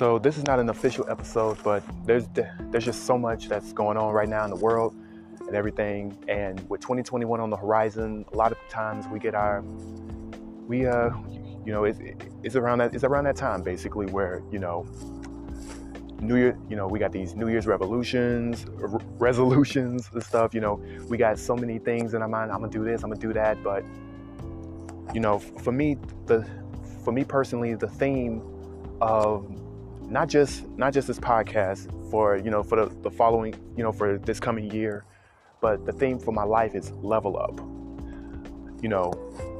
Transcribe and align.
So 0.00 0.18
this 0.18 0.38
is 0.38 0.44
not 0.44 0.58
an 0.58 0.70
official 0.70 1.04
episode, 1.10 1.58
but 1.62 1.82
there's 2.06 2.24
there's 2.70 2.86
just 2.86 3.04
so 3.04 3.18
much 3.18 3.50
that's 3.50 3.74
going 3.74 3.98
on 3.98 4.14
right 4.14 4.30
now 4.30 4.44
in 4.44 4.50
the 4.50 4.56
world 4.56 4.94
and 5.46 5.54
everything. 5.54 6.16
And 6.26 6.58
with 6.70 6.80
2021 6.80 7.38
on 7.38 7.50
the 7.50 7.56
horizon, 7.58 8.24
a 8.32 8.34
lot 8.34 8.50
of 8.50 8.56
times 8.70 9.06
we 9.08 9.18
get 9.18 9.34
our 9.34 9.62
we 10.66 10.86
uh 10.86 11.10
you 11.66 11.72
know 11.74 11.84
it's 11.84 11.98
it's 12.42 12.56
around 12.56 12.78
that 12.78 12.94
it's 12.94 13.04
around 13.04 13.24
that 13.24 13.36
time 13.36 13.60
basically 13.60 14.06
where 14.06 14.42
you 14.50 14.58
know 14.58 14.86
New 16.18 16.36
Year, 16.36 16.58
you 16.70 16.76
know, 16.76 16.86
we 16.86 16.98
got 16.98 17.12
these 17.12 17.34
New 17.34 17.48
Year's 17.50 17.66
revolutions, 17.66 18.64
resolutions 19.18 20.08
and 20.14 20.22
stuff. 20.22 20.54
You 20.54 20.62
know, 20.62 20.82
we 21.10 21.18
got 21.18 21.38
so 21.38 21.54
many 21.54 21.78
things 21.78 22.14
in 22.14 22.22
our 22.22 22.28
mind. 22.28 22.52
I'm 22.52 22.60
gonna 22.60 22.72
do 22.72 22.84
this. 22.84 23.02
I'm 23.02 23.10
gonna 23.10 23.20
do 23.20 23.34
that. 23.34 23.62
But 23.62 23.84
you 25.12 25.20
know, 25.20 25.38
for 25.38 25.72
me, 25.72 25.98
the 26.24 26.48
for 27.04 27.12
me 27.12 27.22
personally, 27.22 27.74
the 27.74 27.88
theme 27.88 28.40
of 29.02 29.59
not 30.10 30.28
just 30.28 30.68
not 30.70 30.92
just 30.92 31.06
this 31.06 31.20
podcast 31.20 31.88
for 32.10 32.36
you 32.36 32.50
know 32.50 32.62
for 32.62 32.84
the, 32.84 32.94
the 33.02 33.10
following 33.10 33.54
you 33.76 33.82
know 33.82 33.92
for 33.92 34.18
this 34.18 34.40
coming 34.40 34.70
year, 34.70 35.04
but 35.60 35.86
the 35.86 35.92
theme 35.92 36.18
for 36.18 36.32
my 36.32 36.42
life 36.42 36.74
is 36.74 36.90
level 37.02 37.38
up. 37.38 37.58
You 38.82 38.88
know, 38.88 39.12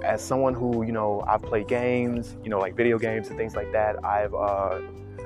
as 0.04 0.22
someone 0.22 0.54
who 0.54 0.84
you 0.84 0.92
know 0.92 1.22
I've 1.26 1.42
played 1.42 1.68
games, 1.68 2.36
you 2.42 2.50
know, 2.50 2.58
like 2.58 2.76
video 2.76 2.98
games 2.98 3.28
and 3.28 3.36
things 3.36 3.54
like 3.54 3.70
that. 3.72 4.04
I've 4.04 4.34
uh, 4.34 4.80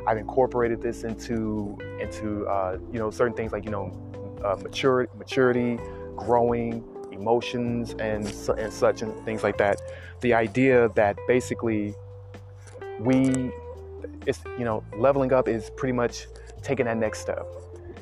I've 0.07 0.19
incorporated 0.19 0.83
this 0.83 1.05
into 1.05 1.79
into 2.01 2.47
uh, 2.47 2.79
you 2.93 2.99
know 2.99 3.11
certain 3.11 3.35
things 3.35 3.53
like 3.53 3.65
you 3.65 3.71
know 3.71 3.93
uh, 4.45 4.57
maturity, 4.57 5.11
maturity, 5.17 5.79
growing, 6.17 6.85
emotions, 7.13 7.95
and 7.99 8.27
and 8.59 8.73
such 8.73 9.01
and 9.01 9.25
things 9.25 9.43
like 9.43 9.57
that. 9.57 9.81
The 10.21 10.35
idea 10.35 10.91
that 10.97 11.17
basically 11.27 11.95
we 13.01 13.51
it's 14.27 14.41
you 14.59 14.65
know 14.65 14.83
leveling 14.97 15.33
up 15.33 15.49
is 15.49 15.71
pretty 15.77 15.93
much 15.93 16.27
taking 16.63 16.87
that 16.87 16.97
next 16.97 17.21
step, 17.21 17.47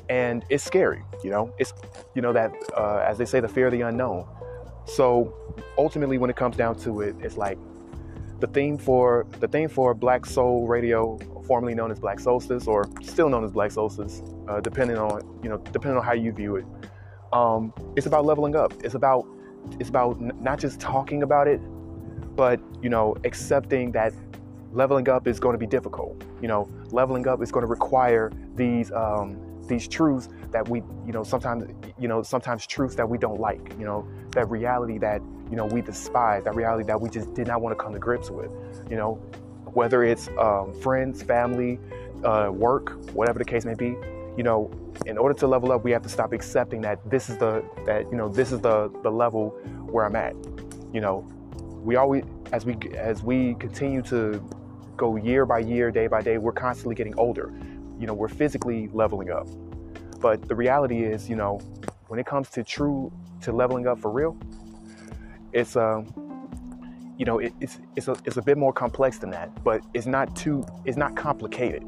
and 0.09 0.45
it's 0.49 0.63
scary. 0.63 1.03
You 1.23 1.31
know, 1.31 1.53
it's 1.59 1.73
you 2.15 2.21
know 2.21 2.33
that 2.33 2.53
uh, 2.77 3.05
as 3.07 3.17
they 3.17 3.25
say, 3.25 3.39
the 3.39 3.47
fear 3.47 3.67
of 3.67 3.71
the 3.71 3.81
unknown. 3.81 4.25
So 4.85 5.33
ultimately, 5.77 6.17
when 6.17 6.29
it 6.29 6.35
comes 6.35 6.57
down 6.57 6.75
to 6.79 7.01
it, 7.01 7.15
it's 7.21 7.37
like 7.37 7.57
the 8.39 8.47
theme 8.47 8.77
for 8.77 9.25
the 9.39 9.47
theme 9.47 9.69
for 9.69 9.93
Black 9.93 10.25
Soul 10.25 10.67
Radio 10.67 11.17
formerly 11.45 11.75
known 11.75 11.91
as 11.91 11.99
Black 11.99 12.19
Solstice, 12.19 12.67
or 12.67 12.89
still 13.01 13.29
known 13.29 13.43
as 13.43 13.51
Black 13.51 13.71
Solstice, 13.71 14.21
uh, 14.47 14.59
depending 14.59 14.97
on 14.97 15.21
you 15.43 15.49
know 15.49 15.57
depending 15.57 15.97
on 15.97 16.03
how 16.03 16.13
you 16.13 16.31
view 16.31 16.55
it. 16.55 16.65
Um, 17.31 17.73
it's 17.95 18.05
about 18.05 18.25
leveling 18.25 18.55
up. 18.55 18.73
It's 18.83 18.95
about 18.95 19.25
it's 19.79 19.89
about 19.89 20.17
n- 20.21 20.33
not 20.39 20.59
just 20.59 20.79
talking 20.79 21.23
about 21.23 21.47
it, 21.47 21.59
but 22.35 22.59
you 22.81 22.89
know 22.89 23.15
accepting 23.23 23.91
that 23.93 24.13
leveling 24.73 25.07
up 25.09 25.27
is 25.27 25.39
going 25.39 25.53
to 25.53 25.59
be 25.59 25.67
difficult. 25.67 26.21
You 26.41 26.47
know, 26.47 26.69
leveling 26.91 27.27
up 27.27 27.41
is 27.41 27.51
going 27.51 27.63
to 27.63 27.67
require 27.67 28.31
these 28.55 28.91
um, 28.91 29.39
these 29.67 29.87
truths 29.87 30.29
that 30.51 30.67
we 30.67 30.79
you 31.05 31.13
know 31.13 31.23
sometimes 31.23 31.63
you 31.97 32.07
know 32.07 32.21
sometimes 32.21 32.67
truths 32.67 32.95
that 32.95 33.07
we 33.07 33.17
don't 33.17 33.39
like. 33.39 33.73
You 33.79 33.85
know, 33.85 34.07
that 34.31 34.49
reality 34.49 34.97
that 34.99 35.21
you 35.49 35.55
know 35.55 35.65
we 35.65 35.81
despise, 35.81 36.43
that 36.43 36.55
reality 36.55 36.85
that 36.87 36.99
we 36.99 37.09
just 37.09 37.33
did 37.33 37.47
not 37.47 37.61
want 37.61 37.77
to 37.77 37.83
come 37.83 37.93
to 37.93 37.99
grips 37.99 38.29
with. 38.29 38.51
You 38.89 38.97
know, 38.97 39.13
whether 39.73 40.03
it's 40.03 40.27
um, 40.39 40.73
friends, 40.81 41.23
family, 41.23 41.79
uh, 42.23 42.49
work, 42.51 42.91
whatever 43.13 43.39
the 43.39 43.45
case 43.45 43.65
may 43.65 43.75
be. 43.75 43.95
You 44.35 44.43
know, 44.43 44.71
in 45.05 45.17
order 45.17 45.37
to 45.39 45.47
level 45.47 45.71
up, 45.71 45.83
we 45.83 45.91
have 45.91 46.01
to 46.03 46.09
stop 46.09 46.33
accepting 46.33 46.81
that 46.81 47.07
this 47.09 47.29
is 47.29 47.37
the 47.37 47.63
that 47.85 48.09
you 48.11 48.17
know 48.17 48.29
this 48.29 48.51
is 48.51 48.61
the 48.61 48.89
the 49.03 49.11
level 49.11 49.49
where 49.85 50.05
I'm 50.05 50.15
at. 50.15 50.35
You 50.91 51.01
know, 51.01 51.27
we 51.83 51.95
always 51.95 52.23
as 52.51 52.65
we 52.65 52.75
as 52.95 53.23
we 53.23 53.55
continue 53.55 54.01
to 54.03 54.43
go 54.97 55.15
year 55.15 55.45
by 55.45 55.59
year, 55.59 55.91
day 55.91 56.07
by 56.07 56.21
day, 56.21 56.37
we're 56.37 56.51
constantly 56.51 56.95
getting 56.95 57.17
older. 57.17 57.53
You 57.99 58.07
know, 58.07 58.13
we're 58.13 58.27
physically 58.27 58.89
leveling 58.93 59.31
up. 59.31 59.47
But 60.19 60.47
the 60.47 60.55
reality 60.55 61.03
is, 61.03 61.29
you 61.29 61.35
know, 61.35 61.59
when 62.07 62.19
it 62.19 62.25
comes 62.25 62.49
to 62.51 62.63
true 62.63 63.11
to 63.41 63.51
leveling 63.51 63.87
up 63.87 63.99
for 63.99 64.11
real, 64.11 64.37
it's 65.51 65.75
um 65.75 66.07
you 67.17 67.25
know, 67.25 67.39
it, 67.39 67.53
it's 67.59 67.79
it's 67.95 68.07
a, 68.07 68.15
it's 68.25 68.37
a 68.37 68.41
bit 68.41 68.57
more 68.57 68.73
complex 68.73 69.19
than 69.19 69.29
that, 69.31 69.63
but 69.63 69.81
it's 69.93 70.07
not 70.07 70.35
too 70.35 70.65
it's 70.85 70.97
not 70.97 71.15
complicated. 71.15 71.83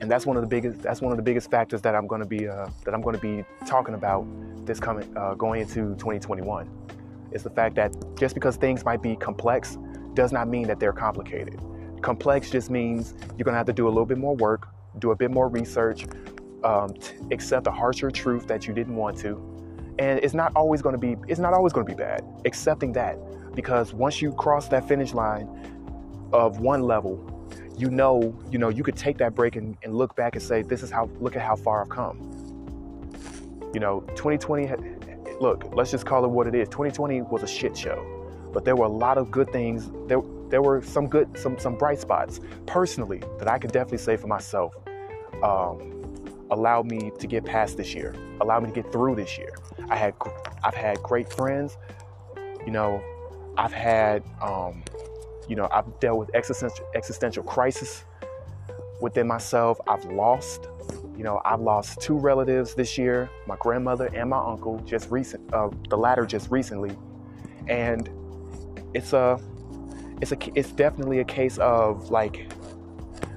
And 0.00 0.10
that's 0.10 0.26
one 0.26 0.36
of 0.36 0.42
the 0.42 0.48
biggest 0.48 0.82
that's 0.82 1.00
one 1.00 1.12
of 1.12 1.16
the 1.16 1.22
biggest 1.22 1.50
factors 1.50 1.80
that 1.82 1.94
I'm 1.94 2.06
going 2.06 2.20
to 2.20 2.26
be 2.26 2.48
uh, 2.48 2.68
that 2.84 2.94
I'm 2.94 3.00
going 3.00 3.14
to 3.14 3.20
be 3.20 3.44
talking 3.66 3.94
about 3.94 4.26
this 4.66 4.80
coming 4.80 5.14
uh, 5.16 5.34
going 5.34 5.60
into 5.60 5.94
2021. 5.96 6.68
Is 7.32 7.42
the 7.42 7.50
fact 7.50 7.74
that 7.76 7.92
just 8.16 8.34
because 8.34 8.56
things 8.56 8.84
might 8.84 9.02
be 9.02 9.16
complex 9.16 9.76
does 10.14 10.32
not 10.32 10.48
mean 10.48 10.66
that 10.68 10.80
they're 10.80 10.92
complicated. 10.92 11.60
Complex 12.02 12.50
just 12.50 12.70
means 12.70 13.14
you're 13.36 13.44
to 13.44 13.52
have 13.52 13.66
to 13.66 13.72
do 13.72 13.86
a 13.86 13.88
little 13.88 14.06
bit 14.06 14.18
more 14.18 14.36
work, 14.36 14.68
do 14.98 15.10
a 15.10 15.16
bit 15.16 15.30
more 15.30 15.48
research, 15.48 16.06
um, 16.62 16.94
accept 17.30 17.66
a 17.66 17.70
harsher 17.70 18.10
truth 18.10 18.46
that 18.46 18.66
you 18.66 18.74
didn't 18.74 18.96
want 18.96 19.16
to, 19.18 19.36
and 19.98 20.18
it's 20.20 20.34
not 20.34 20.52
always 20.56 20.82
going 20.82 20.94
to 20.94 20.98
be 20.98 21.16
it's 21.28 21.40
not 21.40 21.52
always 21.52 21.72
going 21.72 21.86
to 21.86 21.92
be 21.92 21.96
bad 21.96 22.24
accepting 22.44 22.92
that. 22.92 23.18
Because 23.54 23.94
once 23.94 24.20
you 24.20 24.32
cross 24.32 24.68
that 24.68 24.88
finish 24.88 25.14
line 25.14 25.48
of 26.32 26.58
one 26.58 26.82
level 26.82 27.30
you 27.76 27.90
know 27.90 28.36
you 28.50 28.58
know 28.58 28.68
you 28.68 28.82
could 28.82 28.96
take 28.96 29.18
that 29.18 29.34
break 29.34 29.56
and, 29.56 29.76
and 29.82 29.94
look 29.94 30.14
back 30.16 30.34
and 30.34 30.42
say 30.42 30.62
this 30.62 30.82
is 30.82 30.90
how 30.90 31.08
look 31.20 31.36
at 31.36 31.42
how 31.42 31.56
far 31.56 31.82
i've 31.82 31.88
come. 31.88 32.18
You 33.72 33.80
know 33.80 34.00
2020 34.16 34.68
look 35.40 35.74
let's 35.74 35.90
just 35.90 36.06
call 36.06 36.24
it 36.24 36.28
what 36.28 36.46
it 36.46 36.54
is. 36.54 36.68
2020 36.68 37.22
was 37.22 37.42
a 37.42 37.46
shit 37.46 37.76
show 37.76 38.13
but 38.54 38.64
there 38.64 38.76
were 38.76 38.86
a 38.86 38.96
lot 39.04 39.18
of 39.18 39.30
good 39.30 39.52
things. 39.52 39.90
There 40.06 40.22
there 40.48 40.62
were 40.62 40.82
some 40.82 41.08
good 41.08 41.36
some 41.36 41.58
some 41.58 41.76
bright 41.76 42.00
spots. 42.00 42.40
Personally 42.66 43.22
that 43.38 43.48
i 43.48 43.58
could 43.58 43.72
definitely 43.72 43.98
say 43.98 44.16
for 44.16 44.28
myself 44.28 44.74
um, 45.42 45.90
allowed 46.50 46.86
me 46.86 47.10
to 47.18 47.26
get 47.26 47.44
past 47.44 47.76
this 47.76 47.94
year 47.94 48.14
allowed 48.40 48.62
me 48.62 48.68
to 48.68 48.74
get 48.82 48.90
through 48.92 49.16
this 49.16 49.36
year. 49.36 49.54
I 49.90 49.96
had 49.96 50.14
i've 50.62 50.74
had 50.74 51.02
great 51.02 51.30
friends 51.30 51.76
you 52.64 52.72
know 52.72 53.02
I've 53.56 53.72
had, 53.72 54.22
um, 54.42 54.82
you 55.48 55.56
know, 55.56 55.68
I've 55.72 56.00
dealt 56.00 56.18
with 56.18 56.34
existential, 56.34 56.86
existential 56.94 57.42
crisis 57.42 58.04
within 59.00 59.26
myself. 59.26 59.78
I've 59.86 60.04
lost, 60.06 60.68
you 61.16 61.22
know, 61.22 61.40
I've 61.44 61.60
lost 61.60 62.00
two 62.00 62.18
relatives 62.18 62.74
this 62.74 62.98
year, 62.98 63.30
my 63.46 63.56
grandmother 63.60 64.10
and 64.12 64.30
my 64.30 64.38
uncle, 64.38 64.78
just 64.80 65.10
recent, 65.10 65.52
uh, 65.54 65.68
the 65.88 65.96
latter 65.96 66.26
just 66.26 66.50
recently, 66.50 66.96
and 67.68 68.10
it's 68.94 69.12
a, 69.12 69.38
it's 70.20 70.32
a, 70.32 70.38
it's 70.54 70.72
definitely 70.72 71.20
a 71.20 71.24
case 71.24 71.58
of 71.58 72.10
like, 72.10 72.50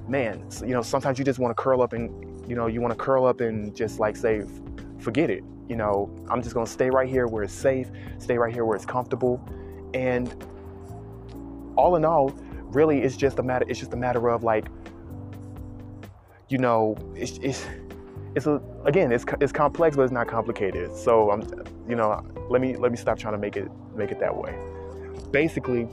man, 0.08 0.48
you 0.60 0.68
know, 0.68 0.82
sometimes 0.82 1.18
you 1.18 1.24
just 1.24 1.38
want 1.38 1.56
to 1.56 1.62
curl 1.62 1.82
up 1.82 1.92
and, 1.92 2.48
you 2.48 2.56
know, 2.56 2.66
you 2.66 2.80
want 2.80 2.96
to 2.96 2.98
curl 2.98 3.26
up 3.26 3.40
and 3.40 3.74
just 3.74 3.98
like 3.98 4.16
say, 4.16 4.42
forget 4.98 5.30
it. 5.30 5.44
You 5.68 5.76
know, 5.76 6.10
I'm 6.30 6.42
just 6.42 6.54
gonna 6.54 6.66
stay 6.66 6.88
right 6.88 7.08
here 7.08 7.26
where 7.26 7.42
it's 7.42 7.52
safe, 7.52 7.88
stay 8.18 8.38
right 8.38 8.52
here 8.52 8.64
where 8.64 8.74
it's 8.74 8.86
comfortable 8.86 9.46
and 9.92 10.34
all 11.76 11.96
in 11.96 12.04
all, 12.04 12.30
really, 12.64 13.02
it's 13.02 13.16
just 13.16 13.38
a 13.38 13.42
matter. 13.42 13.64
It's 13.68 13.78
just 13.78 13.92
a 13.92 13.96
matter 13.96 14.28
of 14.28 14.42
like, 14.42 14.66
you 16.48 16.58
know, 16.58 16.96
it's 17.14 17.38
it's 17.38 17.66
it's 18.34 18.46
a, 18.46 18.60
again, 18.84 19.12
it's 19.12 19.24
it's 19.40 19.52
complex, 19.52 19.96
but 19.96 20.02
it's 20.02 20.12
not 20.12 20.26
complicated. 20.26 20.94
So 20.94 21.30
I'm, 21.30 21.42
you 21.88 21.96
know, 21.96 22.24
let 22.50 22.60
me 22.60 22.76
let 22.76 22.90
me 22.90 22.98
stop 22.98 23.18
trying 23.18 23.34
to 23.34 23.38
make 23.38 23.56
it 23.56 23.70
make 23.94 24.10
it 24.10 24.18
that 24.20 24.36
way. 24.36 24.58
Basically, 25.30 25.88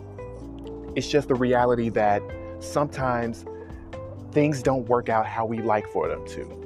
it's 0.96 1.08
just 1.08 1.28
the 1.28 1.36
reality 1.36 1.90
that 1.90 2.22
sometimes 2.60 3.46
things 4.32 4.62
don't 4.62 4.88
work 4.88 5.10
out 5.10 5.26
how 5.26 5.46
we 5.46 5.62
like 5.62 5.88
for 5.88 6.08
them 6.08 6.26
to. 6.28 6.66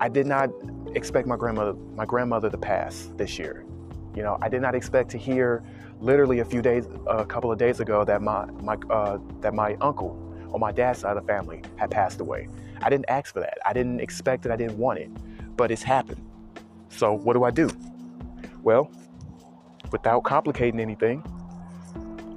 I 0.00 0.08
did 0.08 0.26
not 0.26 0.50
expect 0.94 1.26
my 1.26 1.36
grandmother 1.36 1.74
my 1.94 2.04
grandmother 2.04 2.50
to 2.50 2.58
pass 2.58 3.10
this 3.16 3.38
year. 3.38 3.64
You 4.14 4.22
know, 4.22 4.38
I 4.40 4.48
did 4.48 4.62
not 4.62 4.74
expect 4.74 5.10
to 5.10 5.18
hear 5.18 5.62
literally 6.00 6.40
a 6.40 6.44
few 6.44 6.62
days, 6.62 6.86
a 7.06 7.24
couple 7.24 7.50
of 7.50 7.58
days 7.58 7.80
ago, 7.80 8.04
that 8.04 8.22
my 8.22 8.46
my 8.62 8.76
uh, 8.90 9.18
that 9.40 9.54
my 9.54 9.76
uncle 9.80 10.22
on 10.52 10.60
my 10.60 10.72
dad's 10.72 11.00
side 11.00 11.16
of 11.16 11.26
the 11.26 11.32
family 11.32 11.62
had 11.76 11.90
passed 11.90 12.20
away. 12.20 12.48
I 12.82 12.90
didn't 12.90 13.06
ask 13.08 13.32
for 13.32 13.40
that. 13.40 13.58
I 13.66 13.72
didn't 13.72 14.00
expect 14.00 14.46
it. 14.46 14.52
I 14.52 14.56
didn't 14.56 14.78
want 14.78 14.98
it, 14.98 15.10
but 15.56 15.70
it's 15.70 15.82
happened. 15.82 16.24
So 16.88 17.12
what 17.12 17.34
do 17.34 17.44
I 17.44 17.50
do? 17.50 17.68
Well, 18.62 18.90
without 19.92 20.24
complicating 20.24 20.80
anything, 20.80 21.22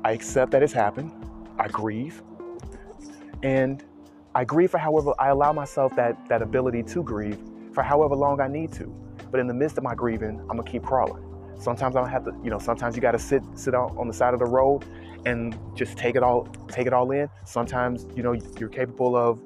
I 0.04 0.12
accept 0.14 0.52
that 0.52 0.64
it's 0.64 0.74
happened. 0.74 1.12
I 1.58 1.68
grieve, 1.68 2.24
and 3.44 3.84
I 4.34 4.46
grieve 4.46 4.72
for 4.72 4.78
however 4.78 5.14
I 5.20 5.30
allow 5.30 5.52
myself 5.52 5.96
that 5.96 6.28
that 6.30 6.42
ability 6.42 6.84
to 6.84 7.04
grieve 7.04 7.40
for 7.74 7.84
however 7.84 8.16
long 8.16 8.40
I 8.40 8.48
need 8.48 8.72
to. 8.74 8.86
But 9.32 9.40
in 9.40 9.48
the 9.48 9.54
midst 9.54 9.78
of 9.78 9.84
my 9.84 9.96
grieving, 9.96 10.40
I'm 10.42 10.58
gonna 10.58 10.64
keep 10.64 10.84
crawling. 10.84 11.24
Sometimes 11.60 11.96
I 11.96 12.02
don't 12.02 12.10
have 12.10 12.24
to, 12.24 12.32
you 12.42 12.50
know, 12.50 12.60
sometimes 12.60 12.96
you 12.96 13.02
got 13.02 13.12
to 13.12 13.20
sit 13.20 13.44
sit 13.54 13.76
out 13.76 13.96
on 13.98 14.08
the 14.08 14.14
side 14.14 14.34
of 14.34 14.40
the 14.40 14.46
road 14.46 14.86
and 15.26 15.58
just 15.76 15.98
take 15.98 16.16
it 16.16 16.24
all 16.24 16.46
take 16.70 16.88
it 16.88 16.94
all 16.94 17.12
in. 17.12 17.30
Sometimes, 17.46 18.08
you 18.16 18.24
know, 18.24 18.34
you're 18.58 18.70
capable 18.70 19.18
of, 19.18 19.40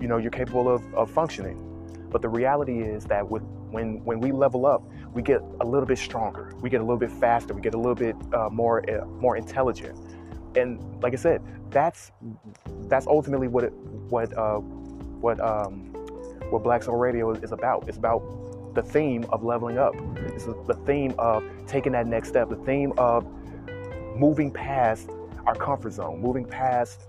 you 0.00 0.08
know, 0.08 0.16
you're 0.16 0.32
capable 0.32 0.68
of, 0.68 0.82
of 0.94 1.10
functioning. 1.10 1.68
But 2.10 2.20
the 2.20 2.28
reality 2.28 2.82
is 2.82 3.04
that 3.04 3.28
with, 3.28 3.42
when 3.70 4.04
when 4.04 4.18
we 4.18 4.32
level 4.32 4.66
up, 4.66 4.82
we 5.12 5.22
get 5.22 5.42
a 5.60 5.64
little 5.64 5.86
bit 5.86 5.98
stronger. 5.98 6.54
We 6.60 6.70
get 6.70 6.80
a 6.80 6.84
little 6.84 6.98
bit 6.98 7.10
faster. 7.10 7.54
We 7.54 7.60
get 7.60 7.74
a 7.74 7.78
little 7.78 7.94
bit 7.94 8.16
uh, 8.34 8.48
more 8.50 8.88
uh, 8.90 9.04
more 9.06 9.36
intelligent. 9.36 9.98
And 10.56 11.02
like 11.02 11.12
I 11.12 11.16
said, 11.16 11.42
that's 11.70 12.12
that's 12.88 13.06
ultimately 13.06 13.48
what 13.48 13.64
it 13.64 13.72
what 14.08 14.36
uh, 14.36 14.56
what 14.56 15.40
um, 15.40 15.92
what 16.50 16.62
Black 16.62 16.82
Soul 16.82 16.96
Radio 16.96 17.32
is 17.32 17.52
about. 17.52 17.88
It's 17.88 17.98
about 17.98 18.22
the 18.74 18.82
theme 18.82 19.24
of 19.30 19.44
leveling 19.44 19.78
up. 19.78 19.94
It's 20.16 20.44
the 20.44 20.78
theme 20.86 21.14
of 21.18 21.44
taking 21.66 21.92
that 21.92 22.06
next 22.06 22.28
step. 22.28 22.48
The 22.48 22.56
theme 22.56 22.92
of 22.96 23.26
moving 24.16 24.50
past 24.50 25.10
our 25.46 25.54
comfort 25.54 25.92
zone, 25.92 26.20
moving 26.20 26.44
past 26.44 27.00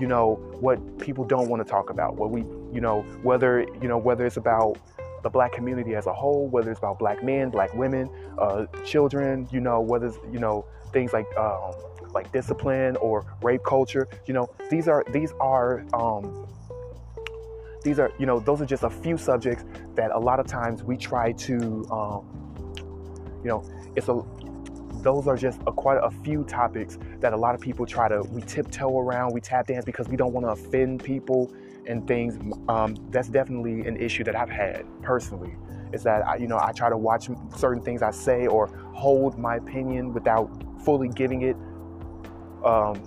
you 0.00 0.06
know 0.06 0.34
what 0.58 0.98
people 0.98 1.24
don't 1.24 1.48
want 1.48 1.64
to 1.64 1.70
talk 1.70 1.90
about. 1.90 2.16
What 2.16 2.30
we 2.30 2.40
you 2.74 2.80
know 2.80 3.02
whether 3.22 3.60
you 3.80 3.88
know 3.88 3.98
whether 3.98 4.26
it's 4.26 4.38
about 4.38 4.78
the 5.22 5.30
black 5.30 5.52
community 5.52 5.94
as 5.94 6.06
a 6.06 6.12
whole, 6.12 6.48
whether 6.48 6.70
it's 6.70 6.78
about 6.78 6.98
black 6.98 7.22
men, 7.22 7.50
black 7.50 7.72
women, 7.74 8.10
uh, 8.38 8.66
children, 8.84 9.48
you 9.52 9.60
know, 9.60 9.80
whether 9.80 10.06
it's, 10.06 10.18
you 10.32 10.38
know, 10.38 10.64
things 10.92 11.12
like 11.12 11.26
um, 11.36 11.72
like 12.12 12.30
discipline 12.32 12.96
or 12.96 13.24
rape 13.42 13.62
culture, 13.64 14.08
you 14.26 14.34
know, 14.34 14.48
these 14.70 14.88
are 14.88 15.04
these 15.12 15.32
are 15.40 15.84
um, 15.94 16.46
these 17.82 17.98
are 17.98 18.12
you 18.18 18.26
know 18.26 18.40
those 18.40 18.60
are 18.60 18.66
just 18.66 18.82
a 18.82 18.90
few 18.90 19.16
subjects 19.16 19.64
that 19.94 20.10
a 20.12 20.18
lot 20.18 20.40
of 20.40 20.46
times 20.46 20.82
we 20.82 20.96
try 20.96 21.32
to 21.32 21.86
um, 21.90 22.24
you 23.42 23.48
know 23.48 23.64
it's 23.96 24.08
a 24.08 24.22
those 25.02 25.26
are 25.26 25.36
just 25.36 25.60
a, 25.66 25.72
quite 25.72 25.98
a 26.00 26.10
few 26.22 26.44
topics 26.44 26.96
that 27.18 27.32
a 27.32 27.36
lot 27.36 27.54
of 27.54 27.60
people 27.60 27.84
try 27.84 28.08
to 28.08 28.22
we 28.30 28.40
tiptoe 28.42 28.98
around 29.00 29.32
we 29.32 29.40
tap 29.40 29.66
dance 29.66 29.84
because 29.84 30.08
we 30.08 30.16
don't 30.16 30.32
want 30.32 30.46
to 30.46 30.50
offend 30.50 31.02
people 31.02 31.52
and 31.86 32.06
things. 32.06 32.38
Um, 32.68 32.96
that's 33.10 33.28
definitely 33.28 33.86
an 33.86 33.96
issue 33.96 34.24
that 34.24 34.36
I've 34.36 34.50
had 34.50 34.84
personally. 35.02 35.56
Is 35.92 36.02
that 36.04 36.26
I, 36.26 36.36
you 36.36 36.46
know 36.46 36.58
I 36.58 36.72
try 36.72 36.88
to 36.88 36.96
watch 36.96 37.28
certain 37.56 37.82
things 37.82 38.02
I 38.02 38.10
say 38.10 38.46
or 38.46 38.68
hold 38.94 39.38
my 39.38 39.56
opinion 39.56 40.14
without 40.14 40.48
fully 40.84 41.08
giving 41.08 41.42
it, 41.42 41.56
um, 42.64 43.02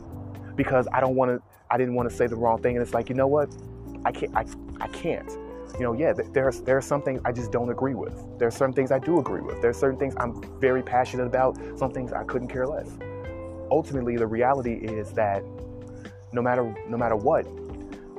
because 0.56 0.88
I 0.94 1.00
don't 1.00 1.16
want 1.16 1.31
to. 1.31 1.42
I 1.69 1.77
didn't 1.77 1.95
want 1.95 2.10
to 2.10 2.16
say 2.16 2.27
the 2.27 2.36
wrong 2.36 2.62
thing, 2.62 2.75
and 2.75 2.83
it's 2.83 2.94
like 2.94 3.10
you 3.10 3.16
know 3.16 3.27
what, 3.27 3.50
I 4.04 4.12
can't. 4.12 4.36
I, 4.36 4.45
I 4.80 4.88
can't. 4.89 5.30
You 5.80 5.81
know, 5.81 5.94
yeah, 5.94 6.13
there's 6.13 6.62
there 6.62 6.77
are 6.77 6.81
some 6.81 7.01
things 7.01 7.22
I 7.25 7.31
just 7.31 7.51
don't 7.51 7.69
agree 7.69 7.95
with. 7.95 8.13
There 8.38 8.48
are 8.48 8.51
certain 8.51 8.74
things 8.74 8.92
I 8.92 9.00
do 9.00 9.19
agree 9.19 9.42
with. 9.42 9.62
There 9.62 9.72
are 9.72 9.74
certain 9.74 10.00
things 10.00 10.13
I'm 10.18 10.42
very 10.60 10.83
passionate 10.83 11.25
about. 11.25 11.57
Some 11.77 11.92
things 11.92 12.13
I 12.13 12.24
couldn't 12.24 12.48
care 12.48 12.68
less. 12.68 12.98
Ultimately, 13.72 14.16
the 14.16 14.27
reality 14.27 14.75
is 14.75 15.12
that 15.13 15.44
no 16.31 16.42
matter 16.42 16.74
no 16.88 16.98
matter 16.98 17.16
what, 17.16 17.45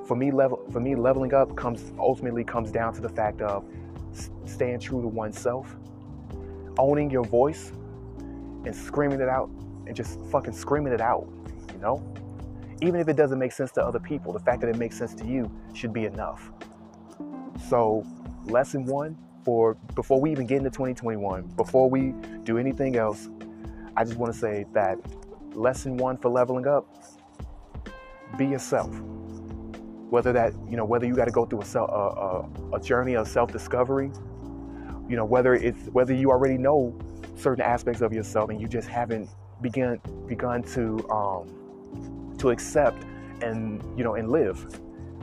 for 0.06 0.16
me 0.16 0.30
level 0.30 0.64
for 0.72 0.80
me 0.80 0.94
leveling 0.94 1.34
up 1.34 1.54
comes 1.56 1.92
ultimately 1.98 2.44
comes 2.44 2.70
down 2.70 2.94
to 2.94 3.00
the 3.00 3.08
fact 3.08 3.40
of 3.40 3.64
staying 4.44 4.78
true 4.80 5.02
to 5.02 5.08
oneself 5.08 5.76
owning 6.78 7.10
your 7.10 7.24
voice 7.24 7.72
and 8.64 8.74
screaming 8.74 9.20
it 9.20 9.28
out 9.28 9.48
and 9.86 9.94
just 9.94 10.20
fucking 10.30 10.52
screaming 10.52 10.92
it 10.92 11.00
out 11.00 11.28
you 11.76 11.82
know? 11.82 12.02
Even 12.82 13.00
if 13.00 13.08
it 13.08 13.16
doesn't 13.16 13.38
make 13.38 13.52
sense 13.52 13.70
to 13.72 13.84
other 13.84 13.98
people 13.98 14.32
the 14.32 14.40
fact 14.40 14.60
that 14.60 14.68
it 14.68 14.76
makes 14.76 14.96
sense 14.98 15.14
to 15.14 15.26
you 15.26 15.50
should 15.74 15.92
be 15.92 16.04
enough. 16.04 16.50
So 17.68 18.04
lesson 18.46 18.84
one 18.84 19.16
for 19.44 19.74
before 19.94 20.20
we 20.20 20.30
even 20.30 20.46
get 20.46 20.58
into 20.58 20.70
2021 20.70 21.42
before 21.56 21.88
we 21.88 22.12
do 22.44 22.58
anything 22.58 22.96
else 22.96 23.28
i 23.96 24.04
just 24.04 24.16
want 24.16 24.32
to 24.32 24.38
say 24.38 24.66
that 24.72 24.98
lesson 25.54 25.96
one 25.96 26.16
for 26.16 26.28
leveling 26.28 26.66
up 26.66 26.86
be 28.36 28.46
yourself 28.46 29.00
whether 30.10 30.32
that 30.32 30.52
you 30.68 30.76
know 30.76 30.84
whether 30.84 31.06
you 31.06 31.14
got 31.14 31.26
to 31.26 31.30
go 31.30 31.44
through 31.44 31.62
a, 31.62 31.84
a, 31.84 32.48
a 32.74 32.80
journey 32.80 33.14
of 33.14 33.26
self-discovery 33.26 34.10
you 35.08 35.16
know 35.16 35.24
whether 35.24 35.54
it's 35.54 35.88
whether 35.88 36.14
you 36.14 36.30
already 36.30 36.58
know 36.58 36.96
certain 37.36 37.62
aspects 37.62 38.00
of 38.00 38.12
yourself 38.12 38.50
and 38.50 38.60
you 38.60 38.68
just 38.68 38.88
haven't 38.88 39.28
begun 39.60 40.00
begun 40.26 40.62
to 40.62 41.08
um, 41.10 42.34
to 42.38 42.50
accept 42.50 43.04
and 43.42 43.82
you 43.98 44.04
know 44.04 44.14
and 44.14 44.30
live 44.30 44.66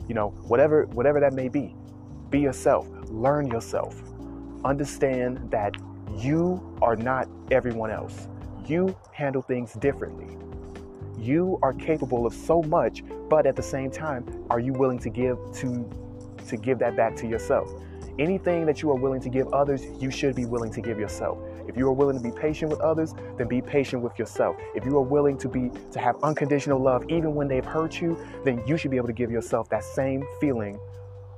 you 0.07 0.15
know 0.15 0.29
whatever 0.47 0.85
whatever 0.87 1.19
that 1.19 1.33
may 1.33 1.47
be. 1.47 1.75
Be 2.29 2.39
yourself. 2.39 2.87
Learn 3.09 3.47
yourself. 3.47 4.01
Understand 4.65 5.39
that 5.51 5.75
you 6.17 6.77
are 6.81 6.95
not 6.95 7.27
everyone 7.51 7.91
else. 7.91 8.27
You 8.65 8.95
handle 9.11 9.41
things 9.41 9.73
differently 9.73 10.37
you 11.23 11.57
are 11.61 11.73
capable 11.73 12.25
of 12.25 12.33
so 12.33 12.61
much, 12.63 13.03
but 13.29 13.45
at 13.45 13.55
the 13.55 13.63
same 13.63 13.89
time, 13.89 14.25
are 14.49 14.59
you 14.59 14.73
willing 14.73 14.99
to 14.99 15.09
give 15.09 15.37
to 15.53 15.89
to 16.47 16.57
give 16.57 16.79
that 16.79 16.95
back 16.95 17.15
to 17.15 17.27
yourself? 17.27 17.71
Anything 18.19 18.65
that 18.67 18.81
you 18.81 18.91
are 18.91 18.95
willing 18.95 19.21
to 19.21 19.29
give 19.29 19.47
others, 19.53 19.85
you 19.99 20.11
should 20.11 20.35
be 20.35 20.45
willing 20.45 20.71
to 20.73 20.81
give 20.81 20.99
yourself. 20.99 21.39
If 21.67 21.77
you 21.77 21.87
are 21.87 21.93
willing 21.93 22.17
to 22.17 22.23
be 22.23 22.31
patient 22.31 22.69
with 22.69 22.79
others, 22.81 23.15
then 23.37 23.47
be 23.47 23.61
patient 23.61 24.03
with 24.03 24.19
yourself. 24.19 24.55
If 24.75 24.85
you 24.85 24.97
are 24.97 25.01
willing 25.01 25.37
to 25.39 25.47
be 25.47 25.71
to 25.91 25.99
have 25.99 26.21
unconditional 26.21 26.79
love 26.79 27.05
even 27.09 27.33
when 27.33 27.47
they've 27.47 27.65
hurt 27.65 28.01
you, 28.01 28.17
then 28.43 28.61
you 28.67 28.77
should 28.77 28.91
be 28.91 28.97
able 28.97 29.07
to 29.07 29.13
give 29.13 29.31
yourself 29.31 29.69
that 29.69 29.83
same 29.83 30.23
feeling 30.39 30.77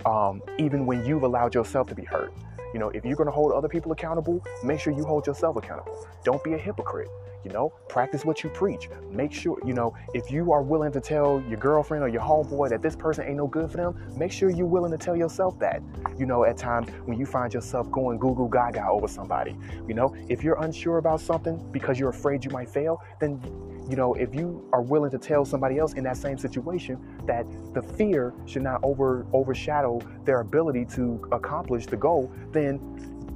um, 0.05 0.41
even 0.57 0.85
when 0.85 1.05
you've 1.05 1.23
allowed 1.23 1.55
yourself 1.55 1.87
to 1.87 1.95
be 1.95 2.03
hurt. 2.03 2.33
You 2.75 2.79
know, 2.79 2.89
if 2.89 3.05
you're 3.05 3.15
going 3.15 3.27
to 3.27 3.31
hold 3.31 3.53
other 3.53 3.69
people 3.69 3.93
accountable, 3.93 4.43
make 4.61 4.81
sure 4.81 4.91
you 4.91 5.05
hold 5.05 5.25
yourself 5.25 5.55
accountable. 5.55 6.05
Don't 6.25 6.43
be 6.43 6.55
a 6.55 6.57
hypocrite. 6.57 7.07
You 7.45 7.51
know, 7.51 7.71
practice 7.87 8.25
what 8.25 8.43
you 8.43 8.49
preach. 8.49 8.89
Make 9.09 9.31
sure, 9.31 9.57
you 9.65 9.73
know, 9.73 9.95
if 10.13 10.29
you 10.29 10.51
are 10.51 10.61
willing 10.61 10.91
to 10.91 10.99
tell 10.99 11.41
your 11.47 11.57
girlfriend 11.57 12.03
or 12.03 12.09
your 12.09 12.21
homeboy 12.21 12.67
that 12.71 12.81
this 12.81 12.93
person 12.93 13.25
ain't 13.25 13.37
no 13.37 13.47
good 13.47 13.71
for 13.71 13.77
them, 13.77 14.17
make 14.17 14.33
sure 14.33 14.49
you're 14.49 14.65
willing 14.65 14.91
to 14.91 14.97
tell 14.97 15.15
yourself 15.15 15.57
that. 15.59 15.81
You 16.17 16.25
know, 16.25 16.43
at 16.43 16.57
times 16.57 16.89
when 17.05 17.17
you 17.17 17.25
find 17.25 17.53
yourself 17.53 17.89
going 17.91 18.17
goo 18.17 18.35
goo 18.35 18.49
gaga 18.51 18.85
over 18.85 19.07
somebody, 19.07 19.55
you 19.87 19.93
know, 19.93 20.13
if 20.27 20.43
you're 20.43 20.61
unsure 20.61 20.97
about 20.97 21.21
something 21.21 21.65
because 21.71 21.97
you're 21.97 22.09
afraid 22.09 22.43
you 22.43 22.51
might 22.51 22.67
fail, 22.67 23.01
then 23.21 23.39
you 23.89 23.95
know, 23.95 24.15
if 24.15 24.33
you 24.33 24.67
are 24.73 24.81
willing 24.81 25.11
to 25.11 25.19
tell 25.19 25.45
somebody 25.45 25.77
else 25.77 25.93
in 25.93 26.03
that 26.03 26.17
same 26.17 26.37
situation 26.37 26.99
that 27.27 27.45
the 27.73 27.81
fear 27.81 28.33
should 28.45 28.63
not 28.63 28.79
over 28.83 29.25
overshadow 29.33 29.99
their 30.23 30.41
ability 30.41 30.85
to 30.95 31.21
accomplish 31.31 31.85
the 31.85 31.97
goal, 31.97 32.31
then 32.51 32.79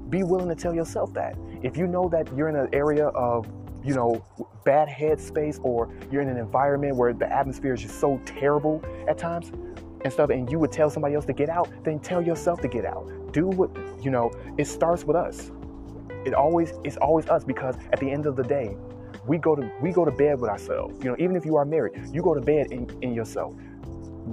be 0.09 0.23
willing 0.23 0.49
to 0.49 0.55
tell 0.55 0.73
yourself 0.73 1.13
that. 1.13 1.37
If 1.61 1.77
you 1.77 1.87
know 1.87 2.09
that 2.09 2.27
you're 2.35 2.49
in 2.49 2.55
an 2.55 2.69
area 2.73 3.07
of 3.07 3.47
you 3.83 3.93
know, 3.93 4.23
bad 4.65 4.87
headspace 4.87 5.59
or 5.63 5.89
you're 6.11 6.21
in 6.21 6.29
an 6.29 6.37
environment 6.37 6.95
where 6.95 7.13
the 7.13 7.31
atmosphere 7.31 7.73
is 7.73 7.81
just 7.81 7.99
so 7.99 8.19
terrible 8.25 8.83
at 9.07 9.17
times 9.17 9.51
and 10.03 10.11
stuff, 10.11 10.29
and 10.29 10.49
you 10.51 10.59
would 10.59 10.71
tell 10.71 10.89
somebody 10.89 11.15
else 11.15 11.25
to 11.25 11.33
get 11.33 11.49
out, 11.49 11.69
then 11.83 11.99
tell 11.99 12.21
yourself 12.21 12.61
to 12.61 12.67
get 12.67 12.85
out. 12.85 13.07
Do 13.31 13.47
what, 13.47 13.69
you 14.03 14.11
know, 14.11 14.31
it 14.57 14.65
starts 14.65 15.03
with 15.03 15.15
us. 15.15 15.51
It 16.25 16.33
always, 16.33 16.73
it's 16.83 16.97
always 16.97 17.27
us 17.29 17.43
because 17.43 17.75
at 17.93 17.99
the 17.99 18.09
end 18.09 18.25
of 18.25 18.35
the 18.35 18.43
day, 18.43 18.75
we 19.27 19.37
go 19.37 19.55
to 19.55 19.69
we 19.81 19.91
go 19.91 20.05
to 20.05 20.11
bed 20.11 20.39
with 20.39 20.49
ourselves. 20.49 21.03
You 21.03 21.11
know, 21.11 21.15
even 21.19 21.35
if 21.35 21.45
you 21.45 21.55
are 21.55 21.65
married, 21.65 21.93
you 22.11 22.21
go 22.21 22.33
to 22.33 22.41
bed 22.41 22.71
in, 22.71 22.89
in 23.01 23.13
yourself 23.13 23.53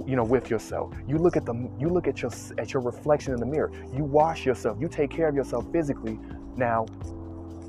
you 0.05 0.15
know 0.15 0.23
with 0.23 0.49
yourself 0.49 0.93
you 1.07 1.17
look 1.17 1.37
at 1.37 1.45
the 1.45 1.53
you 1.79 1.89
look 1.89 2.07
at 2.07 2.21
your 2.21 2.31
at 2.57 2.73
your 2.73 2.81
reflection 2.81 3.33
in 3.33 3.39
the 3.39 3.45
mirror 3.45 3.71
you 3.95 4.03
wash 4.03 4.45
yourself 4.45 4.77
you 4.79 4.87
take 4.87 5.09
care 5.09 5.27
of 5.27 5.35
yourself 5.35 5.65
physically 5.71 6.19
now 6.55 6.85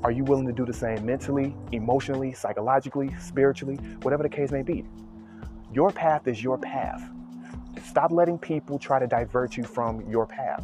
are 0.01 0.11
you 0.11 0.23
willing 0.23 0.47
to 0.47 0.53
do 0.53 0.65
the 0.65 0.73
same 0.73 1.05
mentally, 1.05 1.53
emotionally, 1.73 2.31
psychologically, 2.31 3.13
spiritually, 3.19 3.75
whatever 4.01 4.23
the 4.23 4.29
case 4.29 4.49
may 4.49 4.61
be? 4.61 4.85
Your 5.73 5.91
path 5.91 6.27
is 6.27 6.41
your 6.41 6.57
path. 6.57 7.03
Stop 7.83 8.11
letting 8.11 8.37
people 8.37 8.79
try 8.79 8.99
to 8.99 9.07
divert 9.07 9.57
you 9.57 9.63
from 9.63 10.09
your 10.09 10.25
path. 10.25 10.63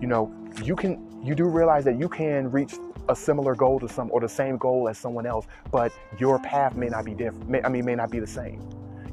You 0.00 0.06
know, 0.06 0.32
you 0.62 0.76
can 0.76 1.08
you 1.24 1.34
do 1.34 1.44
realize 1.44 1.84
that 1.84 1.98
you 1.98 2.08
can 2.08 2.50
reach 2.50 2.74
a 3.08 3.16
similar 3.16 3.54
goal 3.54 3.80
to 3.80 3.88
some 3.88 4.10
or 4.12 4.20
the 4.20 4.28
same 4.28 4.56
goal 4.58 4.88
as 4.88 4.96
someone 4.96 5.26
else, 5.26 5.46
but 5.72 5.92
your 6.18 6.38
path 6.38 6.76
may 6.76 6.88
not 6.88 7.04
be 7.04 7.14
different. 7.14 7.66
I 7.66 7.68
mean, 7.68 7.84
may 7.84 7.96
not 7.96 8.10
be 8.10 8.20
the 8.20 8.26
same. 8.26 8.60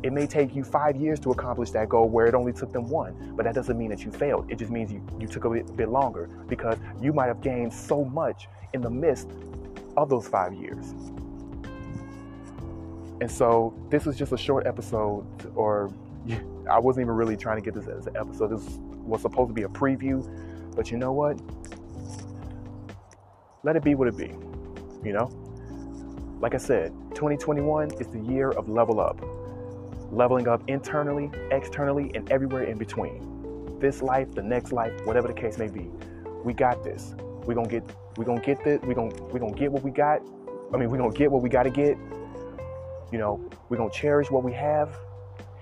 It 0.01 0.13
may 0.13 0.27
take 0.27 0.55
you 0.55 0.63
five 0.63 0.95
years 0.95 1.19
to 1.21 1.31
accomplish 1.31 1.71
that 1.71 1.89
goal 1.89 2.07
where 2.07 2.25
it 2.25 2.33
only 2.33 2.53
took 2.53 2.71
them 2.71 2.87
one, 2.87 3.33
but 3.35 3.43
that 3.43 3.53
doesn't 3.53 3.77
mean 3.77 3.89
that 3.89 4.05
you 4.05 4.11
failed. 4.11 4.49
It 4.49 4.57
just 4.57 4.71
means 4.71 4.91
you, 4.91 5.05
you 5.19 5.27
took 5.27 5.43
a 5.43 5.49
bit, 5.49 5.75
bit 5.75 5.89
longer 5.89 6.29
because 6.47 6.77
you 7.01 7.11
might 7.11 7.27
have 7.27 7.41
gained 7.41 7.73
so 7.73 8.05
much 8.05 8.47
in 8.73 8.81
the 8.81 8.89
midst 8.89 9.29
of 9.97 10.09
those 10.09 10.27
five 10.27 10.53
years. 10.53 10.93
And 13.21 13.29
so 13.29 13.73
this 13.89 14.05
was 14.05 14.17
just 14.17 14.31
a 14.31 14.37
short 14.37 14.65
episode, 14.65 15.25
or 15.55 15.91
I 16.69 16.79
wasn't 16.79 17.03
even 17.03 17.15
really 17.15 17.35
trying 17.35 17.57
to 17.57 17.61
get 17.61 17.73
this 17.73 17.87
as 17.87 18.07
an 18.07 18.15
episode. 18.15 18.51
This 18.51 18.79
was 19.03 19.21
supposed 19.21 19.49
to 19.49 19.53
be 19.53 19.63
a 19.63 19.67
preview, 19.67 20.25
but 20.75 20.91
you 20.91 20.97
know 20.97 21.11
what? 21.11 21.37
Let 23.63 23.75
it 23.75 23.83
be 23.83 23.95
what 23.95 24.07
it 24.07 24.15
be. 24.15 24.33
You 25.05 25.13
know? 25.13 25.29
Like 26.39 26.55
I 26.55 26.57
said, 26.57 26.93
2021 27.15 27.95
is 27.99 28.07
the 28.07 28.19
year 28.19 28.51
of 28.51 28.69
level 28.69 29.01
up. 29.01 29.19
Leveling 30.11 30.47
up 30.47 30.63
internally, 30.67 31.31
externally, 31.51 32.11
and 32.15 32.31
everywhere 32.31 32.63
in 32.63 32.77
between. 32.77 33.77
This 33.79 34.01
life, 34.01 34.33
the 34.33 34.41
next 34.41 34.71
life, 34.71 34.93
whatever 35.05 35.27
the 35.27 35.33
case 35.33 35.57
may 35.57 35.67
be. 35.67 35.89
We 36.43 36.53
got 36.53 36.83
this. 36.83 37.13
We're 37.45 37.53
gonna 37.53 37.69
get 37.69 37.83
we're 38.17 38.25
gonna 38.25 38.41
get 38.41 38.63
this, 38.63 38.81
we're 38.83 38.95
gonna 38.95 39.15
we're 39.25 39.39
gonna 39.39 39.53
get 39.53 39.71
what 39.71 39.83
we 39.83 39.91
got. 39.91 40.21
I 40.73 40.77
mean, 40.77 40.89
we're 40.89 40.97
gonna 40.97 41.13
get 41.13 41.31
what 41.31 41.41
we 41.41 41.49
gotta 41.49 41.69
get. 41.69 41.97
You 43.11 43.17
know, 43.17 43.49
we're 43.69 43.77
gonna 43.77 43.91
cherish 43.91 44.29
what 44.29 44.43
we 44.43 44.53
have, 44.53 44.95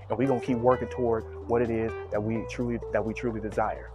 and 0.09 0.17
we're 0.17 0.27
gonna 0.27 0.41
keep 0.41 0.57
working 0.57 0.87
toward 0.87 1.23
what 1.47 1.61
it 1.61 1.69
is 1.69 1.91
that 2.11 2.21
we 2.21 2.43
truly 2.49 2.79
that 2.93 3.03
we 3.03 3.13
truly 3.13 3.39
desire. 3.39 3.91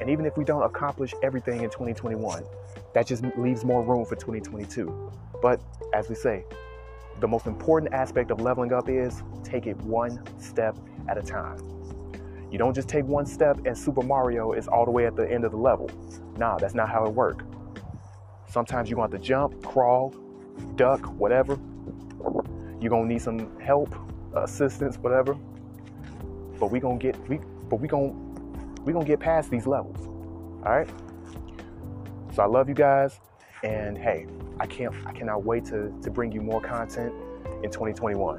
And 0.00 0.10
even 0.10 0.26
if 0.26 0.36
we 0.36 0.44
don't 0.44 0.62
accomplish 0.62 1.14
everything 1.22 1.62
in 1.62 1.70
2021, 1.70 2.44
that 2.92 3.06
just 3.06 3.24
leaves 3.36 3.64
more 3.64 3.82
room 3.82 4.04
for 4.04 4.14
2022. 4.14 5.10
But 5.40 5.60
as 5.94 6.08
we 6.08 6.14
say, 6.14 6.44
the 7.20 7.28
most 7.28 7.46
important 7.46 7.92
aspect 7.92 8.30
of 8.30 8.40
leveling 8.40 8.72
up 8.72 8.88
is 8.88 9.22
take 9.42 9.66
it 9.66 9.76
one 9.78 10.22
step 10.38 10.76
at 11.08 11.16
a 11.16 11.22
time. 11.22 11.58
You 12.50 12.58
don't 12.58 12.74
just 12.74 12.88
take 12.88 13.04
one 13.04 13.26
step 13.26 13.58
and 13.64 13.76
Super 13.76 14.02
Mario 14.02 14.52
is 14.52 14.68
all 14.68 14.84
the 14.84 14.90
way 14.90 15.06
at 15.06 15.16
the 15.16 15.30
end 15.30 15.44
of 15.44 15.50
the 15.50 15.56
level. 15.56 15.90
Nah, 16.36 16.58
that's 16.58 16.74
not 16.74 16.88
how 16.88 17.04
it 17.06 17.12
works. 17.12 17.44
Sometimes 18.48 18.88
you're 18.88 18.96
to 18.96 19.02
have 19.02 19.20
to 19.20 19.26
jump, 19.26 19.62
crawl, 19.64 20.14
duck, 20.76 21.00
whatever. 21.18 21.58
You're 22.80 22.90
to 22.90 23.06
need 23.06 23.22
some 23.22 23.58
help, 23.60 23.94
assistance, 24.34 24.96
whatever. 24.98 25.34
But 26.60 26.70
we 26.70 26.80
to 26.80 26.96
get 26.98 27.16
we 27.28 27.40
but 27.68 27.80
we 27.80 27.88
to 27.88 28.14
we 28.84 28.92
to 28.92 29.04
get 29.04 29.20
past 29.20 29.50
these 29.50 29.66
levels. 29.66 30.06
All 30.64 30.72
right? 30.72 30.88
So 32.34 32.42
I 32.42 32.46
love 32.46 32.68
you 32.68 32.74
guys 32.74 33.20
and 33.62 33.96
hey, 33.96 34.26
I 34.60 34.66
can't 34.66 34.94
I 35.06 35.12
cannot 35.12 35.44
wait 35.44 35.64
to 35.66 35.92
to 36.02 36.10
bring 36.10 36.32
you 36.32 36.40
more 36.40 36.60
content 36.60 37.12
in 37.62 37.70
2021. 37.70 38.38